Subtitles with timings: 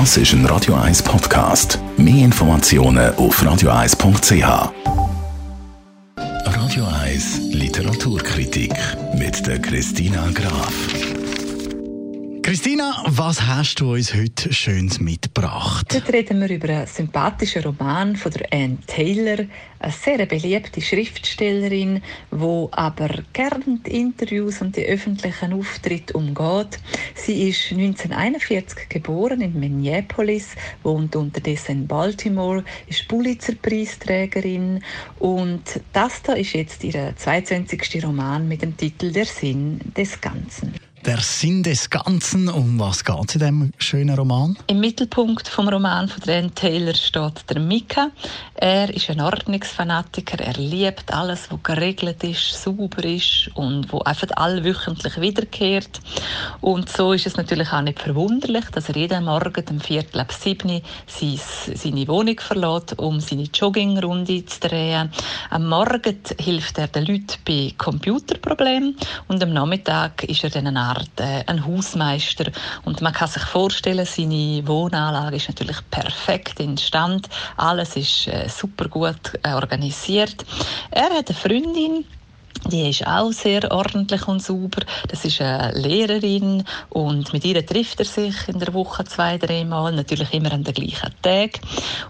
[0.00, 1.78] Das ist ein Radio 1 Podcast.
[1.96, 4.72] Mehr Informationen auf radio1.ch.
[6.16, 8.74] Radio 1 Literaturkritik
[9.16, 10.74] mit der Christina Graf.
[12.42, 15.86] Christina, was hast du uns heute Schönes mitgebracht?
[15.94, 19.46] Heute reden wir über einen sympathischen Roman von der Anne Taylor,
[19.78, 26.80] eine sehr beliebte Schriftstellerin, wo aber gern die Interviews und die öffentlichen Auftritte umgeht.
[27.24, 34.84] Sie ist 1941 geboren in Minneapolis, wohnt unterdessen in Baltimore, ist Pulitzer-Preisträgerin
[35.20, 38.04] und das da ist jetzt ihr 22.
[38.04, 40.74] Roman mit dem Titel Der Sinn des Ganzen
[41.06, 42.48] der Sinn des Ganzen.
[42.48, 44.56] Um was geht es in diesem schönen Roman?
[44.68, 48.10] Im Mittelpunkt vom Roman von Dan Taylor steht der Mika.
[48.54, 50.40] Er ist ein Ordnungsfanatiker.
[50.40, 56.00] Er liebt alles, was geregelt ist, sauber ist und wo einfach allwöchentlich wiederkehrt.
[56.60, 60.32] Und so ist es natürlich auch nicht verwunderlich, dass er jeden Morgen um Viertel ab
[60.32, 65.10] sieben seine Wohnung verlässt, um seine Joggingrunde zu drehen.
[65.50, 68.96] Am Morgen hilft er den Leuten bei Computerproblemen
[69.28, 72.50] und am Nachmittag ist er dann eine Art äh, ein Hausmeister.
[72.84, 77.28] Und man kann sich vorstellen, seine Wohnanlage ist natürlich perfekt in Stand.
[77.56, 80.44] Alles ist äh, super gut äh, organisiert.
[80.90, 82.04] Er hat eine Freundin,
[82.70, 84.82] die ist auch sehr ordentlich und sauber.
[85.08, 89.92] Das ist eine Lehrerin und mit ihr trifft er sich in der Woche zwei, dreimal,
[89.92, 91.60] natürlich immer an den gleichen Tag.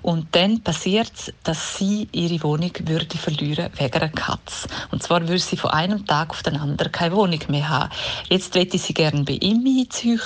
[0.02, 4.68] Und dann passiert es, dass sie ihre Wohnung würde verlieren wegen einer Katze.
[4.90, 7.90] Und zwar würde sie von einem Tag auf den anderen keine Wohnung mehr haben.
[8.28, 10.20] Jetzt möchte sie gerne bei ihm einziehen.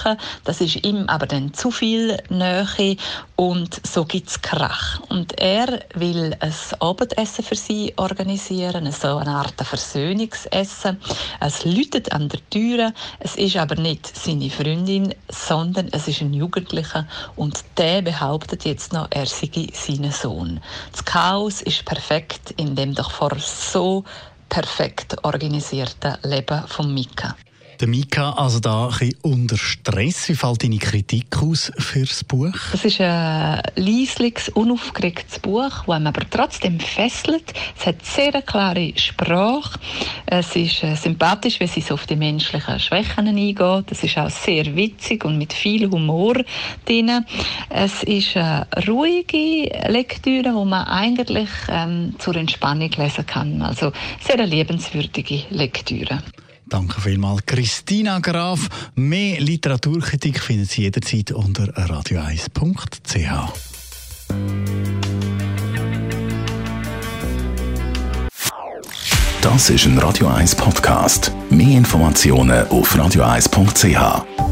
[0.45, 2.97] Das ist ihm aber dann zu viel Nähe
[3.37, 5.01] und so gibt es Krach.
[5.09, 11.01] Und er will ein Abendessen für sie organisieren, so eine Art Versöhnung Versöhnungsessen.
[11.41, 12.93] Es läutet an der Tür.
[13.21, 18.93] Es ist aber nicht seine Freundin, sondern es ist ein Jugendlicher und der behauptet jetzt
[18.93, 20.61] noch, er sei sein Sohn.
[20.93, 24.05] Das Chaos ist perfekt in dem doch vor so
[24.49, 27.37] perfekt organisierten Leben von Mika.
[27.81, 30.29] Der Mika, also da ein unter Stress.
[30.29, 32.53] Wie fällt deine Kritik aus für das Buch?
[32.73, 37.53] Das ist ein leisliches, unaufgeregtes Buch, das einem aber trotzdem fesselt.
[37.79, 39.79] Es hat sehr eine klare Sprache.
[40.27, 43.93] Es ist äh, sympathisch, wie sie auf die menschlichen Schwächen eingeht.
[43.93, 46.35] Es ist auch sehr witzig und mit viel Humor
[46.85, 47.25] drin.
[47.71, 53.63] Es ist eine ruhige Lektüre, wo man eigentlich ähm, zur Entspannung lesen kann.
[53.63, 56.25] Also sehr eine liebenswürdige Lektüre.
[56.69, 58.69] Danke vielmals, Christina Graf.
[58.95, 63.29] Mehr Literaturkritik finden Sie jederzeit unter radio1.ch.
[69.41, 71.33] Das ist ein Radio 1 Podcast.
[71.49, 74.48] Mehr Informationen auf radio1.ch.